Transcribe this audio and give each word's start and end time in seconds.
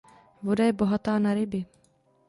Voda 0.43 0.63
je 0.65 0.73
bohatá 0.73 1.19
na 1.19 1.33
ryby. 1.33 1.65